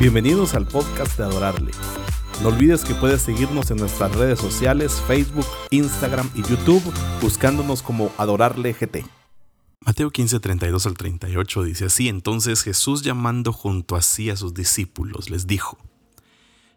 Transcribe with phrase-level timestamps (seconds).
[0.00, 1.72] Bienvenidos al podcast de Adorarle.
[2.40, 6.84] No olvides que puedes seguirnos en nuestras redes sociales, Facebook, Instagram y YouTube,
[7.20, 9.04] buscándonos como Adorarle GT.
[9.80, 14.54] Mateo 15, 32 al 38 dice así, entonces Jesús llamando junto a sí a sus
[14.54, 15.78] discípulos, les dijo,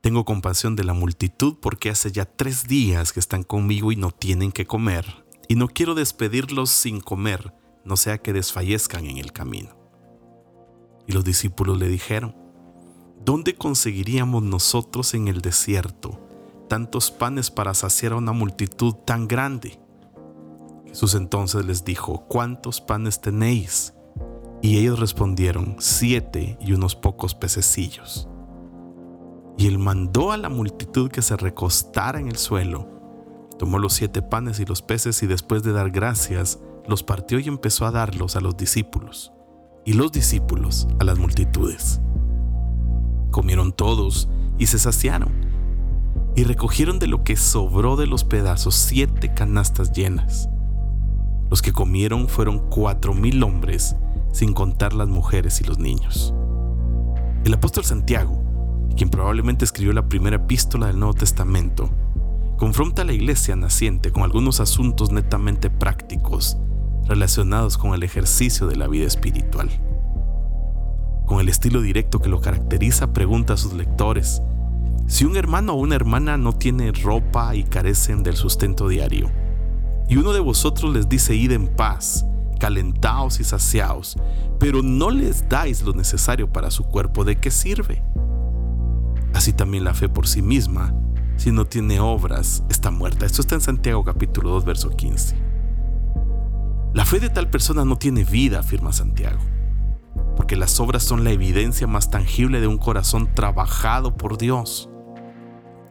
[0.00, 4.10] Tengo compasión de la multitud porque hace ya tres días que están conmigo y no
[4.10, 7.52] tienen que comer, y no quiero despedirlos sin comer,
[7.84, 9.76] no sea que desfallezcan en el camino.
[11.06, 12.41] Y los discípulos le dijeron,
[13.24, 16.18] ¿dónde conseguiríamos nosotros en el desierto
[16.68, 19.78] tantos panes para saciar a una multitud tan grande?
[20.86, 23.94] Jesús entonces les dijo, ¿cuántos panes tenéis?
[24.60, 28.28] Y ellos respondieron, siete y unos pocos pececillos.
[29.58, 32.88] Y él mandó a la multitud que se recostara en el suelo,
[33.58, 36.58] tomó los siete panes y los peces y después de dar gracias,
[36.88, 39.32] los partió y empezó a darlos a los discípulos,
[39.84, 42.00] y los discípulos a las multitudes.
[43.32, 44.28] Comieron todos
[44.58, 45.32] y se saciaron,
[46.36, 50.50] y recogieron de lo que sobró de los pedazos siete canastas llenas.
[51.50, 53.96] Los que comieron fueron cuatro mil hombres,
[54.32, 56.34] sin contar las mujeres y los niños.
[57.44, 58.40] El apóstol Santiago,
[58.96, 61.90] quien probablemente escribió la primera epístola del Nuevo Testamento,
[62.58, 66.58] confronta a la iglesia naciente con algunos asuntos netamente prácticos
[67.06, 69.70] relacionados con el ejercicio de la vida espiritual.
[71.32, 74.42] Con el estilo directo que lo caracteriza, pregunta a sus lectores,
[75.06, 79.30] si un hermano o una hermana no tiene ropa y carecen del sustento diario,
[80.10, 82.26] y uno de vosotros les dice id en paz,
[82.60, 84.18] calentaos y saciaos,
[84.58, 88.02] pero no les dais lo necesario para su cuerpo, ¿de qué sirve?
[89.32, 90.94] Así también la fe por sí misma,
[91.38, 93.24] si no tiene obras, está muerta.
[93.24, 95.34] Esto está en Santiago capítulo 2, verso 15.
[96.92, 99.40] La fe de tal persona no tiene vida, afirma Santiago
[100.42, 104.90] porque las obras son la evidencia más tangible de un corazón trabajado por Dios.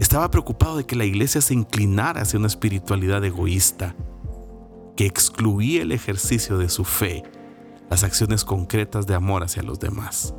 [0.00, 3.94] Estaba preocupado de que la iglesia se inclinara hacia una espiritualidad egoísta,
[4.96, 7.22] que excluía el ejercicio de su fe,
[7.90, 10.34] las acciones concretas de amor hacia los demás.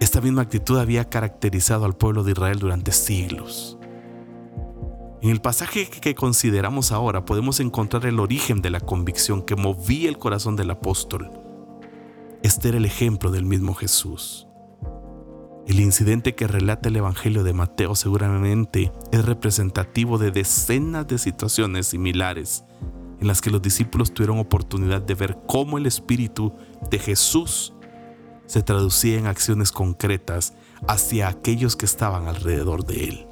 [0.00, 3.78] Esta misma actitud había caracterizado al pueblo de Israel durante siglos.
[5.22, 10.10] En el pasaje que consideramos ahora podemos encontrar el origen de la convicción que movía
[10.10, 11.47] el corazón del apóstol
[12.42, 14.46] este era el ejemplo del mismo Jesús.
[15.66, 21.88] El incidente que relata el Evangelio de Mateo seguramente es representativo de decenas de situaciones
[21.88, 22.64] similares
[23.20, 26.54] en las que los discípulos tuvieron oportunidad de ver cómo el Espíritu
[26.90, 27.74] de Jesús
[28.46, 30.54] se traducía en acciones concretas
[30.86, 33.26] hacia aquellos que estaban alrededor de él.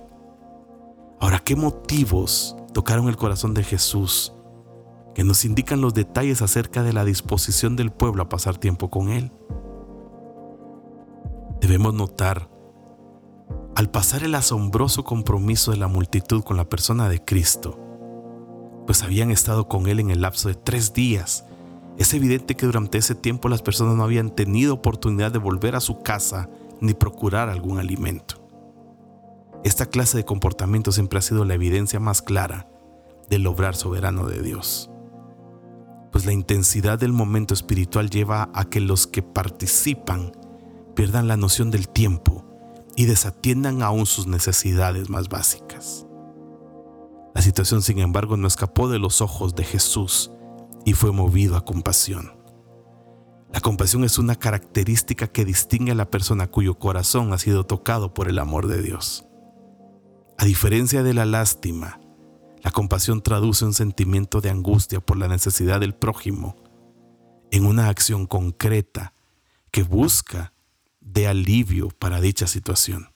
[1.20, 4.34] Ahora, ¿qué motivos tocaron el corazón de Jesús
[5.16, 9.08] que nos indican los detalles acerca de la disposición del pueblo a pasar tiempo con
[9.08, 9.32] Él.
[11.58, 12.50] Debemos notar,
[13.74, 17.80] al pasar el asombroso compromiso de la multitud con la persona de Cristo,
[18.86, 21.46] pues habían estado con Él en el lapso de tres días,
[21.96, 25.80] es evidente que durante ese tiempo las personas no habían tenido oportunidad de volver a
[25.80, 26.50] su casa
[26.82, 28.46] ni procurar algún alimento.
[29.64, 32.68] Esta clase de comportamiento siempre ha sido la evidencia más clara
[33.30, 34.90] del obrar soberano de Dios
[36.16, 40.32] pues la intensidad del momento espiritual lleva a que los que participan
[40.94, 42.42] pierdan la noción del tiempo
[42.96, 46.06] y desatiendan aún sus necesidades más básicas.
[47.34, 50.30] La situación, sin embargo, no escapó de los ojos de Jesús
[50.86, 52.32] y fue movido a compasión.
[53.52, 58.14] La compasión es una característica que distingue a la persona cuyo corazón ha sido tocado
[58.14, 59.26] por el amor de Dios.
[60.38, 62.00] A diferencia de la lástima,
[62.66, 66.56] la compasión traduce un sentimiento de angustia por la necesidad del prójimo
[67.52, 69.12] en una acción concreta
[69.70, 70.52] que busca
[70.98, 73.12] de alivio para dicha situación.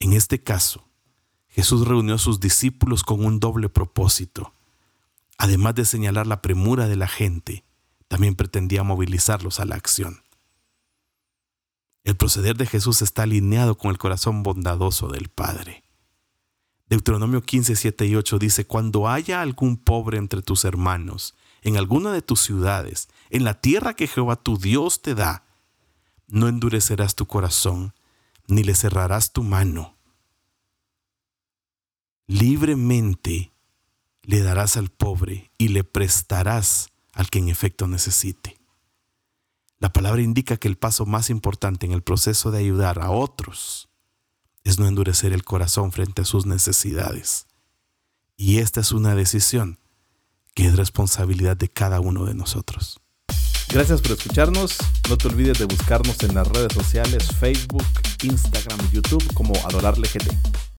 [0.00, 0.88] En este caso,
[1.48, 4.54] Jesús reunió a sus discípulos con un doble propósito.
[5.36, 7.62] Además de señalar la premura de la gente,
[8.08, 10.22] también pretendía movilizarlos a la acción.
[12.04, 15.83] El proceder de Jesús está alineado con el corazón bondadoso del Padre.
[16.94, 22.12] Deuteronomio 15, 7 y 8 dice, Cuando haya algún pobre entre tus hermanos, en alguna
[22.12, 25.44] de tus ciudades, en la tierra que Jehová tu Dios te da,
[26.28, 27.94] no endurecerás tu corazón,
[28.46, 29.96] ni le cerrarás tu mano.
[32.28, 33.52] Libremente
[34.22, 38.56] le darás al pobre y le prestarás al que en efecto necesite.
[39.80, 43.88] La palabra indica que el paso más importante en el proceso de ayudar a otros
[44.64, 47.46] es no endurecer el corazón frente a sus necesidades.
[48.36, 49.78] Y esta es una decisión
[50.54, 53.00] que es responsabilidad de cada uno de nosotros.
[53.68, 54.76] Gracias por escucharnos.
[55.08, 57.84] No te olvides de buscarnos en las redes sociales Facebook,
[58.22, 60.73] Instagram y YouTube como Adorarle GT.